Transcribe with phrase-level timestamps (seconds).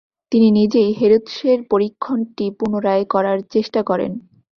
[0.31, 4.11] তিনি নিজেই হেরৎসের পরীক্ষণটি পুনরায় করার চেষ্টা করেন।